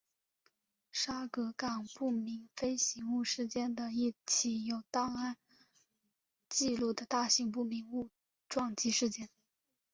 [0.91, 5.37] 沙格港不明飞行物事件的一起有档案
[6.49, 8.11] 记录的大型不明物体
[8.49, 9.29] 撞击事件。